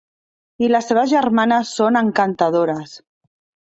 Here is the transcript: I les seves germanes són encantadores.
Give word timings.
I 0.67 0.69
les 0.71 0.89
seves 0.93 1.13
germanes 1.13 1.77
són 1.79 2.03
encantadores. 2.05 3.01